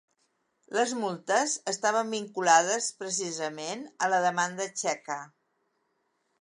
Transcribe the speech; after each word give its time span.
Les 0.77 0.93
multes, 1.01 1.53
estaven 1.73 2.09
vinculades, 2.15 2.89
precisament, 3.03 3.87
a 4.07 4.11
la 4.17 4.25
demanda 4.27 4.71
txeca. 4.81 5.23